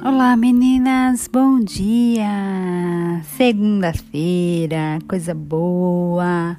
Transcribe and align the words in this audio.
Olá 0.00 0.36
meninas, 0.36 1.26
bom 1.26 1.58
dia! 1.58 3.20
Segunda-feira, 3.36 5.00
coisa 5.08 5.34
boa. 5.34 6.56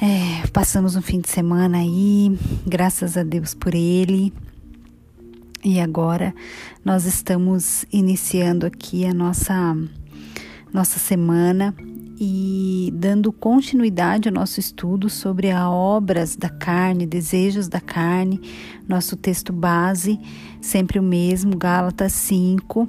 É, 0.00 0.46
passamos 0.54 0.96
um 0.96 1.02
fim 1.02 1.20
de 1.20 1.28
semana 1.28 1.78
aí, 1.78 2.34
graças 2.66 3.18
a 3.18 3.22
Deus 3.22 3.52
por 3.52 3.74
ele. 3.74 4.32
E 5.62 5.78
agora 5.80 6.34
nós 6.82 7.04
estamos 7.04 7.84
iniciando 7.92 8.64
aqui 8.64 9.04
a 9.04 9.12
nossa 9.12 9.76
nossa 10.72 10.98
semana 10.98 11.74
e 12.24 12.92
dando 12.94 13.32
continuidade 13.32 14.28
ao 14.28 14.34
nosso 14.34 14.60
estudo 14.60 15.10
sobre 15.10 15.50
as 15.50 15.66
obras 15.66 16.36
da 16.36 16.48
carne, 16.48 17.04
desejos 17.04 17.66
da 17.66 17.80
carne, 17.80 18.40
nosso 18.88 19.16
texto 19.16 19.52
base, 19.52 20.20
sempre 20.60 21.00
o 21.00 21.02
mesmo, 21.02 21.56
Gálatas 21.56 22.12
5, 22.12 22.88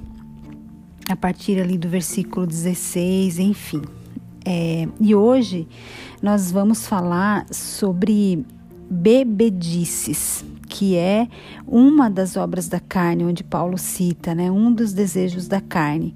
a 1.09 1.15
partir 1.15 1.59
ali 1.59 1.79
do 1.79 1.89
versículo 1.89 2.45
16, 2.45 3.39
enfim. 3.39 3.81
É, 4.45 4.87
e 5.01 5.15
hoje 5.15 5.67
nós 6.21 6.51
vamos 6.51 6.85
falar 6.85 7.47
sobre 7.51 8.45
bebedices, 8.87 10.45
que 10.69 10.95
é 10.95 11.27
uma 11.65 12.07
das 12.07 12.37
obras 12.37 12.67
da 12.67 12.79
carne, 12.79 13.23
onde 13.23 13.43
Paulo 13.43 13.79
cita, 13.79 14.35
né, 14.35 14.51
um 14.51 14.71
dos 14.71 14.93
desejos 14.93 15.47
da 15.47 15.59
carne. 15.59 16.15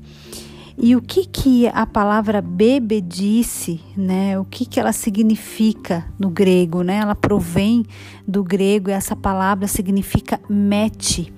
E 0.79 0.95
o 0.95 1.01
que 1.01 1.25
que 1.25 1.67
a 1.67 1.87
palavra 1.87 2.39
bebedice, 2.39 3.81
né? 3.95 4.37
O 4.39 4.45
que 4.45 4.63
que 4.63 4.79
ela 4.79 4.91
significa 4.91 6.05
no 6.19 6.29
grego, 6.29 6.83
né? 6.83 6.97
Ela 6.97 7.15
provém 7.15 7.83
do 8.27 8.43
grego 8.43 8.91
e 8.91 8.93
essa 8.93 9.15
palavra 9.15 9.67
significa 9.67 10.39
mete, 10.47 11.33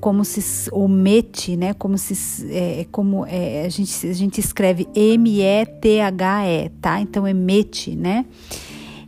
como 0.00 0.22
se 0.22 0.68
ou 0.70 0.86
mete, 0.86 1.56
né? 1.56 1.72
Como 1.72 1.96
se 1.96 2.46
é, 2.50 2.86
como 2.92 3.24
é, 3.24 3.64
a 3.64 3.70
gente 3.70 4.06
a 4.06 4.12
gente 4.12 4.38
escreve 4.38 4.86
M 4.94 5.40
E 5.40 5.64
T 5.64 6.02
H 6.02 6.46
E, 6.46 6.68
tá? 6.68 7.00
Então 7.00 7.26
é 7.26 7.32
mete, 7.32 7.96
né? 7.96 8.26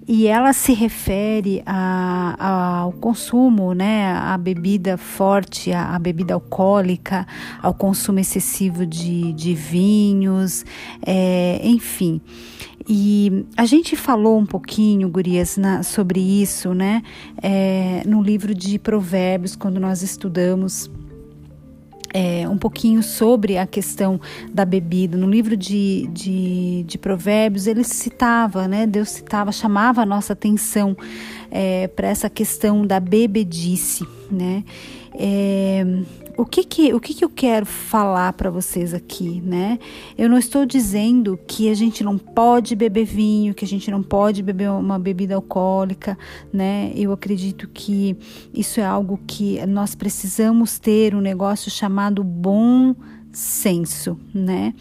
E 0.09 0.29
ela 0.29 0.53
se 0.53 0.73
refere 0.73 1.63
a, 1.67 2.37
a, 2.39 2.77
ao 2.79 2.93
consumo, 2.93 3.75
né, 3.75 4.13
a 4.13 4.39
bebida 4.39 4.97
forte, 4.97 5.73
a, 5.73 5.99
bebida 5.99 6.35
alcoólica, 6.35 7.27
ao 7.61 7.75
consumo 7.75 8.21
excessivo 8.21 8.87
de, 8.87 9.33
de 9.33 9.55
vinhos, 9.55 10.65
é, 11.05 11.61
enfim. 11.65 12.21
E 12.89 13.45
a 13.57 13.67
gente 13.67 13.97
falou 13.97 14.39
um 14.39 14.47
pouquinho, 14.47 15.09
Gurias, 15.09 15.57
na, 15.57 15.83
sobre 15.83 16.21
isso, 16.21 16.73
né, 16.73 17.03
é, 17.43 18.03
no 18.07 18.23
livro 18.23 18.55
de 18.55 18.79
Provérbios, 18.79 19.57
quando 19.57 19.81
nós 19.81 20.03
estudamos 20.03 20.89
é, 22.17 22.49
um 22.49 22.57
pouquinho 22.57 23.03
sobre 23.03 23.59
a 23.59 23.67
questão 23.67 24.19
da 24.51 24.65
bebida. 24.65 25.19
No 25.19 25.29
livro 25.29 25.55
de, 25.55 26.09
de, 26.11 26.83
de, 26.85 26.97
Provérbios, 26.97 27.67
ele 27.67 27.85
citava, 27.85 28.67
né? 28.67 28.87
Deus 28.87 29.11
citava, 29.11 29.53
chamava 29.53 30.01
a 30.01 30.07
nossa 30.07 30.33
atenção 30.33 30.97
é, 31.51 31.89
para 31.89 32.09
essa 32.09 32.31
questão 32.31 32.87
da 32.87 33.01
bebedice, 33.01 34.07
né? 34.31 34.65
É, 35.19 35.85
o 36.37 36.45
que 36.45 36.63
que, 36.65 36.93
o 36.93 37.01
que 37.01 37.15
que 37.15 37.25
eu 37.25 37.31
quero 37.31 37.65
falar 37.65 38.35
para 38.35 38.51
vocês 38.51 38.93
aqui, 38.93 39.41
né? 39.41 39.79
Eu 40.19 40.29
não 40.29 40.37
estou 40.37 40.67
dizendo 40.67 41.39
que 41.47 41.71
a 41.71 41.75
gente 41.75 42.05
não 42.05 42.19
pode 42.19 42.77
beber 42.77 43.07
vinho, 43.07 43.55
que 43.55 43.65
a 43.65 43.69
gente 43.69 43.91
não 43.91 44.03
pode 44.03 44.43
beber 44.43 44.71
uma 44.71 44.99
bebida 44.99 45.35
alcoólica, 45.35 46.19
né? 46.53 46.93
Eu 46.95 47.11
acredito 47.13 47.67
que 47.73 48.17
isso 48.53 48.81
é 48.81 48.85
algo 48.85 49.19
que 49.27 49.65
nós 49.67 49.95
precisamos 49.95 50.79
ter 50.79 51.15
um 51.15 51.21
negócio 51.21 51.71
chamado 51.71 52.23
bom 52.23 52.95
senso, 53.37 54.19
né? 54.33 54.73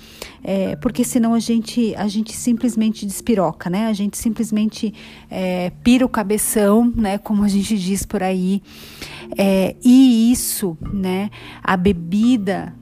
É, 0.42 0.78
porque 0.78 1.04
senão 1.04 1.34
a 1.34 1.40
gente 1.40 1.94
a 1.96 2.08
gente 2.08 2.32
simplesmente 2.32 3.06
despiroca, 3.06 3.70
né? 3.70 3.88
A 3.88 3.92
gente 3.92 4.18
simplesmente 4.18 4.94
é, 5.30 5.72
pira 5.84 6.06
o 6.06 6.10
cabeção, 6.10 6.90
né? 6.96 7.18
Como 7.18 7.44
a 7.44 7.50
gente 7.50 7.78
diz 7.78 8.06
por 8.06 8.24
aí. 8.24 8.64
É, 9.38 9.76
e 9.84 10.32
isso, 10.32 10.78
né? 10.94 11.30
A 11.62 11.76
bebida 11.76 12.74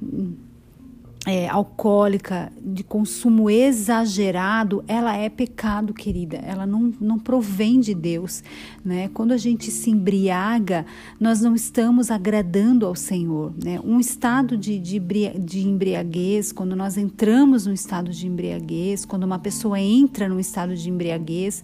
é, 1.25 1.47
alcoólica, 1.47 2.51
de 2.61 2.84
consumo 2.84 3.50
exagerado, 3.50 4.84
ela 4.88 5.16
é 5.16 5.29
pecado, 5.29 5.94
querida. 5.94 6.38
Ela 6.38 6.66
não, 6.66 6.94
não 7.00 7.17
provém 7.17 7.79
de 7.79 7.94
Deus. 7.94 8.44
Né? 8.84 9.09
Quando 9.13 9.31
a 9.31 9.38
gente 9.38 9.72
se 9.72 9.89
embriaga, 9.89 10.85
nós 11.17 11.39
não 11.39 11.56
estamos 11.56 12.12
agradando 12.12 12.85
ao 12.85 12.94
Senhor. 12.94 13.53
Né? 13.63 13.79
Um 13.83 14.01
estado 14.01 14.57
de, 14.57 14.78
de, 14.78 15.00
de 15.00 15.66
embriaguez, 15.66 16.51
quando 16.51 16.75
nós 16.75 16.97
entramos 16.97 17.66
no 17.66 17.73
estado 17.73 18.12
de 18.12 18.28
embriaguez, 18.28 19.06
quando 19.06 19.23
uma 19.23 19.39
pessoa 19.39 19.79
entra 19.79 20.28
no 20.28 20.39
estado 20.41 20.75
de 20.75 20.89
embriaguez, 20.89 21.63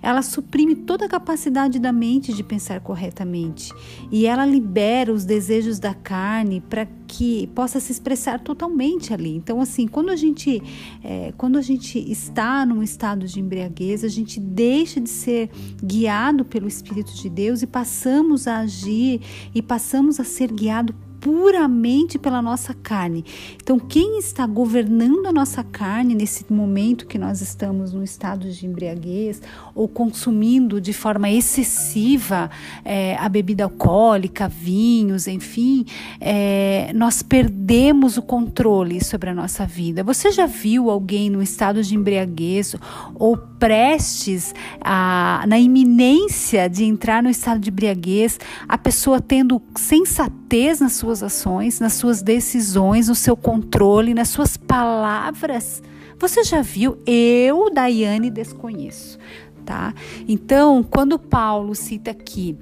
ela 0.00 0.22
suprime 0.22 0.76
toda 0.76 1.06
a 1.06 1.08
capacidade 1.08 1.80
da 1.80 1.92
mente 1.92 2.32
de 2.32 2.44
pensar 2.44 2.80
corretamente. 2.80 3.72
E 4.10 4.24
ela 4.24 4.46
libera 4.46 5.12
os 5.12 5.24
desejos 5.24 5.80
da 5.80 5.94
carne 5.94 6.60
para 6.60 6.86
que 7.08 7.48
possa 7.48 7.80
se 7.80 7.90
expressar 7.90 8.38
totalmente 8.38 8.99
ali. 9.12 9.34
Então, 9.34 9.60
assim, 9.60 9.88
quando 9.88 10.10
a 10.10 10.16
gente, 10.16 10.62
é, 11.02 11.32
quando 11.36 11.56
a 11.56 11.62
gente 11.62 11.98
está 11.98 12.66
num 12.66 12.82
estado 12.82 13.26
de 13.26 13.40
embriaguez, 13.40 14.04
a 14.04 14.08
gente 14.08 14.38
deixa 14.38 15.00
de 15.00 15.08
ser 15.08 15.50
guiado 15.82 16.44
pelo 16.44 16.68
Espírito 16.68 17.14
de 17.14 17.30
Deus 17.30 17.62
e 17.62 17.66
passamos 17.66 18.46
a 18.46 18.58
agir 18.58 19.20
e 19.54 19.62
passamos 19.62 20.20
a 20.20 20.24
ser 20.24 20.52
guiado 20.52 20.94
puramente 21.20 22.18
pela 22.18 22.40
nossa 22.40 22.72
carne. 22.72 23.24
Então, 23.62 23.78
quem 23.78 24.18
está 24.18 24.46
governando 24.46 25.26
a 25.26 25.32
nossa 25.32 25.62
carne 25.62 26.14
nesse 26.14 26.50
momento 26.50 27.06
que 27.06 27.18
nós 27.18 27.40
estamos 27.40 27.92
no 27.92 28.02
estado 28.02 28.50
de 28.50 28.66
embriaguez 28.66 29.42
ou 29.74 29.86
consumindo 29.86 30.80
de 30.80 30.92
forma 30.92 31.30
excessiva 31.30 32.50
é, 32.84 33.16
a 33.16 33.28
bebida 33.28 33.64
alcoólica, 33.64 34.48
vinhos, 34.48 35.28
enfim, 35.28 35.84
é, 36.20 36.90
nós 36.94 37.22
perdemos 37.22 38.16
o 38.16 38.22
controle 38.22 39.04
sobre 39.04 39.30
a 39.30 39.34
nossa 39.34 39.66
vida. 39.66 40.02
Você 40.02 40.32
já 40.32 40.46
viu 40.46 40.90
alguém 40.90 41.28
no 41.28 41.42
estado 41.42 41.82
de 41.82 41.94
embriaguez 41.94 42.74
ou 43.14 43.49
prestes 43.60 44.54
a, 44.80 45.44
na 45.46 45.58
iminência 45.58 46.68
de 46.68 46.84
entrar 46.84 47.22
no 47.22 47.28
estado 47.28 47.60
de 47.60 47.68
embriaguez, 47.70 48.40
a 48.66 48.78
pessoa 48.78 49.20
tendo 49.20 49.62
sensatez 49.76 50.80
nas 50.80 50.94
suas 50.94 51.22
ações, 51.22 51.78
nas 51.78 51.92
suas 51.92 52.22
decisões, 52.22 53.08
no 53.08 53.14
seu 53.14 53.36
controle, 53.36 54.14
nas 54.14 54.30
suas 54.30 54.56
palavras. 54.56 55.82
Você 56.18 56.42
já 56.42 56.62
viu? 56.62 56.96
Eu, 57.06 57.70
Daiane, 57.70 58.30
desconheço, 58.30 59.18
tá? 59.64 59.94
Então, 60.26 60.82
quando 60.82 61.18
Paulo 61.18 61.74
cita 61.74 62.10
aqui 62.10 62.56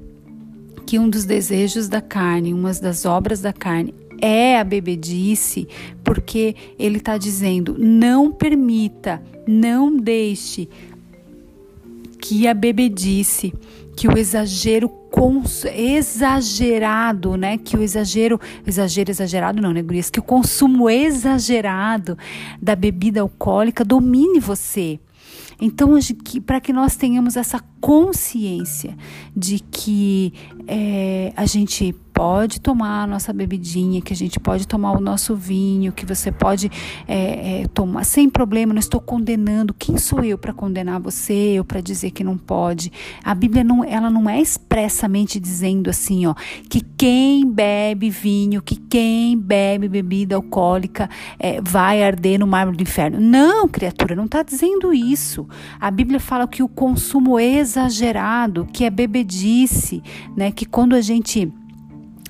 que 0.84 0.98
um 0.98 1.08
dos 1.08 1.24
desejos 1.24 1.88
da 1.88 2.00
carne, 2.00 2.52
uma 2.52 2.72
das 2.72 3.04
obras 3.04 3.40
da 3.40 3.52
carne 3.52 3.94
é 4.20 4.58
a 4.58 4.64
bebedice, 4.64 5.68
porque 6.02 6.54
ele 6.78 6.98
está 6.98 7.16
dizendo: 7.16 7.76
não 7.78 8.32
permita, 8.32 9.22
não 9.46 9.96
deixe 9.96 10.68
que 12.20 12.46
a 12.46 12.54
bebedice, 12.54 13.54
que 13.96 14.08
o 14.08 14.16
exagero 14.16 14.88
exagerado, 15.74 17.36
né? 17.36 17.58
Que 17.58 17.76
o 17.76 17.82
exagero, 17.82 18.40
exagero 18.66 19.10
exagerado 19.10 19.60
não, 19.60 19.72
né, 19.72 19.82
Gurias? 19.82 20.10
Que 20.10 20.20
o 20.20 20.22
consumo 20.22 20.88
exagerado 20.88 22.16
da 22.60 22.76
bebida 22.76 23.20
alcoólica 23.20 23.84
domine 23.84 24.38
você. 24.38 25.00
Então, 25.60 25.90
para 26.46 26.60
que 26.60 26.72
nós 26.72 26.94
tenhamos 26.94 27.36
essa 27.36 27.60
consciência 27.80 28.96
de 29.36 29.58
que 29.58 30.32
é, 30.68 31.32
a 31.36 31.46
gente 31.46 31.94
pode 32.18 32.60
tomar 32.60 33.04
a 33.04 33.06
nossa 33.06 33.32
bebidinha, 33.32 34.02
que 34.02 34.12
a 34.12 34.16
gente 34.16 34.40
pode 34.40 34.66
tomar 34.66 34.90
o 34.90 35.00
nosso 35.00 35.36
vinho, 35.36 35.92
que 35.92 36.04
você 36.04 36.32
pode 36.32 36.68
é, 37.06 37.60
é, 37.60 37.68
tomar 37.68 38.02
sem 38.02 38.28
problema. 38.28 38.74
Não 38.74 38.80
estou 38.80 39.00
condenando. 39.00 39.72
Quem 39.72 39.96
sou 39.96 40.24
eu 40.24 40.36
para 40.36 40.52
condenar 40.52 40.98
você 41.00 41.54
ou 41.60 41.64
para 41.64 41.80
dizer 41.80 42.10
que 42.10 42.24
não 42.24 42.36
pode? 42.36 42.90
A 43.22 43.32
Bíblia 43.36 43.62
não, 43.62 43.84
ela 43.84 44.10
não 44.10 44.28
é 44.28 44.40
expressamente 44.40 45.38
dizendo 45.38 45.90
assim, 45.90 46.26
ó, 46.26 46.34
que 46.68 46.80
quem 46.80 47.48
bebe 47.48 48.10
vinho, 48.10 48.60
que 48.62 48.74
quem 48.74 49.38
bebe 49.38 49.88
bebida 49.88 50.34
alcoólica 50.34 51.08
é, 51.38 51.60
vai 51.60 52.02
arder 52.02 52.40
no 52.40 52.48
mármore 52.48 52.78
do 52.78 52.82
inferno. 52.82 53.20
Não, 53.20 53.68
criatura, 53.68 54.16
não 54.16 54.24
está 54.24 54.42
dizendo 54.42 54.92
isso. 54.92 55.46
A 55.78 55.88
Bíblia 55.88 56.18
fala 56.18 56.48
que 56.48 56.64
o 56.64 56.68
consumo 56.68 57.38
exagerado, 57.38 58.66
que 58.72 58.82
é 58.82 58.90
bebedice, 58.90 60.02
né, 60.36 60.50
que 60.50 60.66
quando 60.66 60.96
a 60.96 61.00
gente 61.00 61.52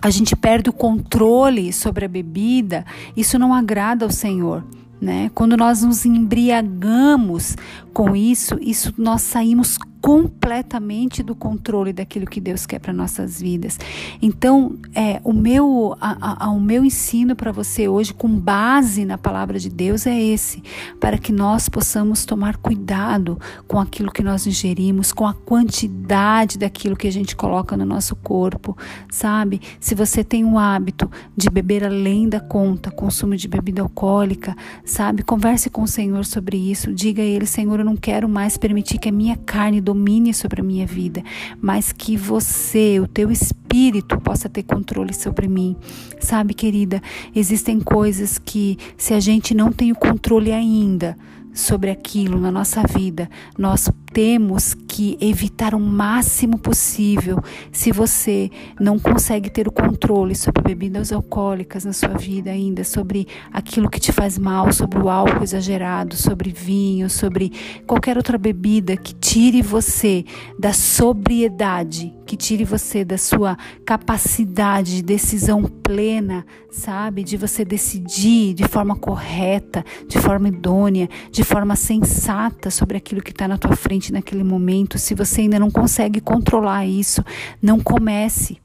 a 0.00 0.10
gente 0.10 0.36
perde 0.36 0.70
o 0.70 0.72
controle 0.72 1.72
sobre 1.72 2.04
a 2.04 2.08
bebida, 2.08 2.84
isso 3.16 3.38
não 3.38 3.52
agrada 3.52 4.04
ao 4.04 4.10
Senhor. 4.10 4.64
Né? 5.00 5.30
Quando 5.34 5.56
nós 5.56 5.82
nos 5.82 6.04
embriagamos 6.04 7.56
com 7.92 8.14
isso, 8.14 8.56
isso 8.60 8.94
nós 8.96 9.22
saímos 9.22 9.78
completamente 10.00 11.22
do 11.22 11.34
controle 11.34 11.92
daquilo 11.92 12.26
que 12.26 12.40
Deus 12.40 12.64
quer 12.64 12.78
para 12.78 12.92
nossas 12.92 13.40
vidas. 13.40 13.78
Então, 14.22 14.76
é, 14.94 15.20
o 15.24 15.32
meu 15.32 15.96
a, 16.00 16.46
a, 16.46 16.50
o 16.50 16.60
meu 16.60 16.84
ensino 16.84 17.34
para 17.34 17.50
você 17.50 17.88
hoje, 17.88 18.14
com 18.14 18.28
base 18.28 19.04
na 19.04 19.18
palavra 19.18 19.58
de 19.58 19.68
Deus, 19.68 20.06
é 20.06 20.18
esse, 20.18 20.62
para 21.00 21.18
que 21.18 21.32
nós 21.32 21.68
possamos 21.68 22.24
tomar 22.24 22.56
cuidado 22.56 23.38
com 23.66 23.80
aquilo 23.80 24.12
que 24.12 24.22
nós 24.22 24.46
ingerimos, 24.46 25.12
com 25.12 25.26
a 25.26 25.34
quantidade 25.34 26.58
daquilo 26.58 26.96
que 26.96 27.08
a 27.08 27.12
gente 27.12 27.34
coloca 27.34 27.76
no 27.76 27.84
nosso 27.84 28.14
corpo, 28.16 28.76
sabe? 29.10 29.60
Se 29.80 29.94
você 29.94 30.22
tem 30.22 30.44
o 30.44 30.58
hábito 30.58 31.10
de 31.36 31.50
beber 31.50 31.84
além 31.84 32.28
da 32.28 32.40
conta, 32.40 32.90
consumo 32.90 33.36
de 33.36 33.48
bebida 33.48 33.82
alcoólica, 33.82 34.56
sabe? 34.88 35.22
Converse 35.22 35.68
com 35.68 35.82
o 35.82 35.86
Senhor 35.86 36.24
sobre 36.24 36.56
isso. 36.56 36.92
Diga 36.92 37.22
a 37.22 37.24
Ele, 37.24 37.46
Senhor, 37.46 37.78
eu 37.78 37.84
não 37.84 37.96
quero 37.96 38.28
mais 38.28 38.56
permitir 38.56 38.98
que 38.98 39.08
a 39.08 39.12
minha 39.12 39.36
carne 39.36 39.80
domine 39.80 40.32
sobre 40.32 40.60
a 40.60 40.64
minha 40.64 40.86
vida, 40.86 41.22
mas 41.60 41.92
que 41.92 42.16
você, 42.16 42.98
o 42.98 43.06
teu 43.06 43.30
espírito, 43.30 44.18
possa 44.20 44.48
ter 44.48 44.62
controle 44.62 45.12
sobre 45.12 45.46
mim. 45.46 45.76
Sabe, 46.18 46.54
querida, 46.54 47.02
existem 47.34 47.78
coisas 47.78 48.38
que, 48.38 48.78
se 48.96 49.12
a 49.12 49.20
gente 49.20 49.54
não 49.54 49.70
tem 49.70 49.92
o 49.92 49.96
controle 49.96 50.50
ainda, 50.52 51.16
sobre 51.58 51.90
aquilo 51.90 52.38
na 52.38 52.52
nossa 52.52 52.82
vida, 52.84 53.28
nós 53.58 53.90
temos 54.12 54.74
que 54.74 55.18
evitar 55.20 55.74
o 55.74 55.80
máximo 55.80 56.56
possível. 56.56 57.42
Se 57.72 57.90
você 57.90 58.48
não 58.80 58.96
consegue 58.98 59.50
ter 59.50 59.66
o 59.66 59.72
controle 59.72 60.36
sobre 60.36 60.62
bebidas 60.62 61.12
alcoólicas 61.12 61.84
na 61.84 61.92
sua 61.92 62.16
vida 62.16 62.50
ainda, 62.50 62.84
sobre 62.84 63.26
aquilo 63.52 63.90
que 63.90 63.98
te 63.98 64.12
faz 64.12 64.38
mal, 64.38 64.72
sobre 64.72 65.00
o 65.00 65.10
álcool 65.10 65.42
exagerado, 65.42 66.14
sobre 66.14 66.52
vinho, 66.52 67.10
sobre 67.10 67.52
qualquer 67.86 68.16
outra 68.16 68.38
bebida 68.38 68.96
que 68.96 69.12
tire 69.12 69.60
você 69.60 70.24
da 70.58 70.72
sobriedade, 70.72 72.14
que 72.28 72.36
tire 72.36 72.62
você 72.62 73.06
da 73.06 73.16
sua 73.16 73.56
capacidade 73.86 74.96
de 74.96 75.02
decisão 75.02 75.62
plena, 75.64 76.44
sabe? 76.70 77.24
De 77.24 77.38
você 77.38 77.64
decidir 77.64 78.52
de 78.52 78.68
forma 78.68 78.94
correta, 78.94 79.82
de 80.06 80.18
forma 80.18 80.48
idônea, 80.48 81.08
de 81.32 81.42
forma 81.42 81.74
sensata 81.74 82.70
sobre 82.70 82.98
aquilo 82.98 83.22
que 83.22 83.30
está 83.30 83.48
na 83.48 83.56
tua 83.56 83.74
frente 83.74 84.12
naquele 84.12 84.44
momento, 84.44 84.98
se 84.98 85.14
você 85.14 85.40
ainda 85.40 85.58
não 85.58 85.70
consegue 85.70 86.20
controlar 86.20 86.84
isso, 86.84 87.24
não 87.62 87.80
comece. 87.80 88.58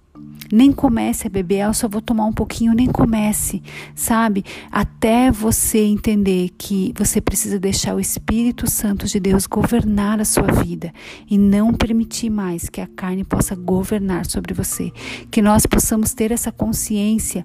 Nem 0.55 0.71
comece 0.71 1.25
a 1.25 1.29
beber, 1.31 1.65
eu 1.65 1.73
só 1.73 1.88
vou 1.88 2.00
tomar 2.00 2.27
um 2.27 2.31
pouquinho, 2.31 2.75
nem 2.75 2.85
comece, 2.85 3.63
sabe? 3.95 4.45
Até 4.71 5.31
você 5.31 5.79
entender 5.79 6.51
que 6.55 6.94
você 6.95 7.19
precisa 7.19 7.59
deixar 7.59 7.95
o 7.95 8.00
Espírito 8.00 8.69
Santo 8.69 9.07
de 9.07 9.19
Deus 9.19 9.47
governar 9.47 10.21
a 10.21 10.25
sua 10.25 10.51
vida 10.63 10.94
e 11.27 11.39
não 11.39 11.73
permitir 11.73 12.29
mais 12.29 12.69
que 12.69 12.79
a 12.79 12.85
carne 12.85 13.23
possa 13.23 13.55
governar 13.55 14.27
sobre 14.27 14.53
você. 14.53 14.91
Que 15.31 15.41
nós 15.41 15.65
possamos 15.65 16.13
ter 16.13 16.31
essa 16.31 16.51
consciência 16.51 17.44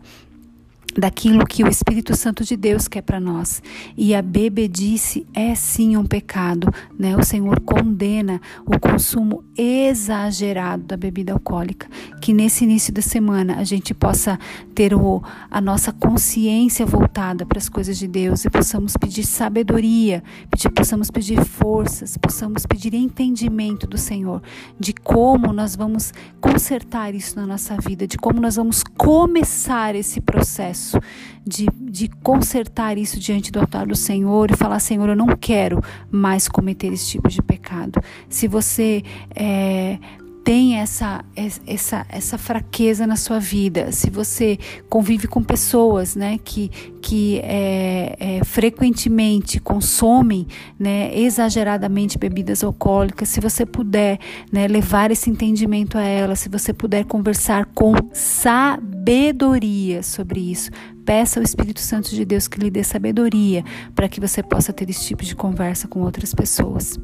daquilo 0.98 1.46
que 1.46 1.62
o 1.62 1.68
Espírito 1.68 2.16
Santo 2.16 2.44
de 2.44 2.56
Deus 2.56 2.88
quer 2.88 3.02
para 3.02 3.20
nós. 3.20 3.62
E 3.96 4.14
a 4.14 4.20
bebedice 4.20 5.24
é 5.32 5.54
sim 5.54 5.96
um 5.96 6.04
pecado, 6.04 6.72
né? 6.98 7.16
O 7.16 7.24
Senhor 7.24 7.60
condena 7.60 8.40
o 8.66 8.78
consumo 8.80 9.44
exagerado 9.56 10.82
da 10.82 10.96
bebida 10.96 11.32
alcoólica. 11.32 11.86
Que 12.20 12.32
nesse 12.32 12.64
início 12.64 12.92
da 12.92 13.00
semana 13.00 13.58
a 13.58 13.64
gente 13.64 13.94
possa 13.94 14.38
ter 14.74 14.92
o, 14.92 15.22
a 15.48 15.60
nossa 15.60 15.92
consciência 15.92 16.84
voltada 16.84 17.46
para 17.46 17.58
as 17.58 17.68
coisas 17.68 17.96
de 17.96 18.08
Deus 18.08 18.44
e 18.44 18.50
possamos 18.50 18.96
pedir 18.96 19.24
sabedoria, 19.24 20.22
pedir, 20.50 20.70
possamos 20.70 21.10
pedir 21.10 21.44
forças, 21.44 22.16
possamos 22.16 22.66
pedir 22.66 22.94
entendimento 22.94 23.86
do 23.86 23.98
Senhor 23.98 24.42
de 24.78 24.92
como 24.92 25.52
nós 25.52 25.76
vamos 25.76 26.12
consertar 26.40 27.14
isso 27.14 27.36
na 27.36 27.46
nossa 27.46 27.76
vida, 27.76 28.06
de 28.06 28.18
como 28.18 28.40
nós 28.40 28.56
vamos 28.56 28.82
começar 28.82 29.94
esse 29.94 30.20
processo 30.20 30.87
processo 30.88 31.00
de, 31.46 31.66
de 31.80 32.08
consertar 32.22 32.96
isso 32.96 33.18
diante 33.18 33.52
do 33.52 33.60
altar 33.60 33.86
do 33.86 33.96
Senhor 33.96 34.50
e 34.50 34.56
falar: 34.56 34.80
Senhor, 34.80 35.08
eu 35.08 35.16
não 35.16 35.28
quero 35.28 35.82
mais 36.10 36.48
cometer 36.48 36.92
esse 36.92 37.08
tipo 37.08 37.28
de 37.28 37.42
pecado. 37.42 38.00
Se 38.28 38.48
você 38.48 39.02
é, 39.34 39.98
tem 40.48 40.76
essa, 40.76 41.22
essa, 41.66 42.06
essa 42.08 42.38
fraqueza 42.38 43.06
na 43.06 43.16
sua 43.16 43.38
vida, 43.38 43.92
se 43.92 44.08
você 44.08 44.58
convive 44.88 45.28
com 45.28 45.42
pessoas 45.42 46.16
né, 46.16 46.38
que, 46.42 46.70
que 47.02 47.38
é, 47.40 48.16
é, 48.18 48.44
frequentemente 48.44 49.60
consomem 49.60 50.46
né, 50.78 51.14
exageradamente 51.14 52.16
bebidas 52.16 52.64
alcoólicas, 52.64 53.28
se 53.28 53.40
você 53.40 53.66
puder 53.66 54.18
né, 54.50 54.66
levar 54.66 55.10
esse 55.10 55.28
entendimento 55.28 55.98
a 55.98 56.02
elas, 56.02 56.40
se 56.40 56.48
você 56.48 56.72
puder 56.72 57.04
conversar 57.04 57.66
com 57.66 57.92
sabedoria 59.08 60.02
sobre 60.02 60.38
isso, 60.38 60.70
peça 61.06 61.40
ao 61.40 61.42
Espírito 61.42 61.80
Santo 61.80 62.10
de 62.10 62.26
Deus 62.26 62.46
que 62.46 62.60
lhe 62.60 62.70
dê 62.70 62.84
sabedoria 62.84 63.64
para 63.94 64.06
que 64.06 64.20
você 64.20 64.42
possa 64.42 64.70
ter 64.70 64.90
esse 64.90 65.02
tipo 65.06 65.24
de 65.24 65.34
conversa 65.34 65.88
com 65.88 66.00
outras 66.00 66.34
pessoas 66.34 67.00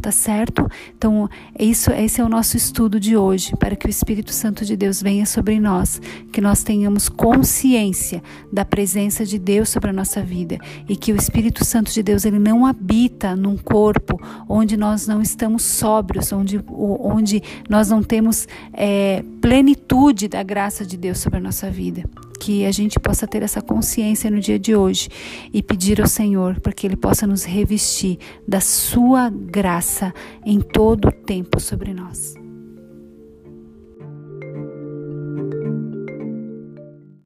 tá 0.00 0.10
certo? 0.10 0.66
Então, 0.96 1.28
isso, 1.58 1.90
esse 1.92 2.20
é 2.20 2.24
o 2.24 2.28
nosso 2.28 2.56
estudo 2.56 2.98
de 2.98 3.16
hoje, 3.16 3.54
para 3.56 3.76
que 3.76 3.86
o 3.86 3.90
Espírito 3.90 4.32
Santo 4.32 4.64
de 4.64 4.76
Deus 4.76 5.02
venha 5.02 5.26
sobre 5.26 5.60
nós, 5.60 6.00
que 6.32 6.40
nós 6.40 6.62
tenhamos 6.62 7.08
consciência 7.08 8.22
da 8.52 8.64
presença 8.64 9.24
de 9.24 9.38
Deus 9.38 9.68
sobre 9.68 9.90
a 9.90 9.92
nossa 9.92 10.22
vida 10.22 10.58
e 10.88 10.96
que 10.96 11.12
o 11.12 11.16
Espírito 11.16 11.64
Santo 11.64 11.92
de 11.92 12.02
Deus 12.02 12.24
ele 12.24 12.38
não 12.38 12.66
habita 12.66 13.36
num 13.36 13.56
corpo 13.56 14.20
onde 14.48 14.76
nós 14.76 15.06
não 15.06 15.20
estamos 15.20 15.62
sóbrios, 15.62 16.32
onde, 16.32 16.62
onde 16.68 17.42
nós 17.68 17.90
não 17.90 18.02
temos 18.02 18.48
é, 18.72 19.22
plenitude 19.40 20.28
da 20.28 20.42
graça 20.42 20.84
de 20.84 20.96
Deus 20.96 21.18
sobre 21.18 21.38
a 21.38 21.42
nossa 21.42 21.70
vida 21.70 22.04
que 22.40 22.64
a 22.64 22.72
gente 22.72 22.98
possa 22.98 23.26
ter 23.26 23.42
essa 23.42 23.60
consciência 23.60 24.30
no 24.30 24.40
dia 24.40 24.58
de 24.58 24.74
hoje 24.74 25.10
e 25.52 25.62
pedir 25.62 26.00
ao 26.00 26.08
Senhor 26.08 26.58
para 26.58 26.72
que 26.72 26.86
Ele 26.86 26.96
possa 26.96 27.26
nos 27.26 27.44
revestir 27.44 28.18
da 28.48 28.60
Sua 28.60 29.28
graça 29.30 30.12
em 30.44 30.58
todo 30.58 31.08
o 31.08 31.12
tempo 31.12 31.60
sobre 31.60 31.92
nós. 31.92 32.39